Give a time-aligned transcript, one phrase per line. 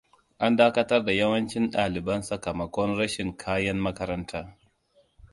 [0.45, 4.57] An dakatar da yawancin ɗaliban sakamakon rashin kayan makaranta.